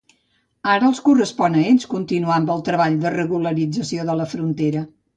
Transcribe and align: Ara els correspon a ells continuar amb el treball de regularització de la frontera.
Ara 0.75 0.87
els 0.91 1.01
correspon 1.09 1.59
a 1.59 1.67
ells 1.73 1.87
continuar 1.93 2.35
amb 2.39 2.51
el 2.57 2.65
treball 2.71 2.99
de 3.07 3.15
regularització 3.19 4.11
de 4.13 4.21
la 4.25 4.31
frontera. 4.37 4.89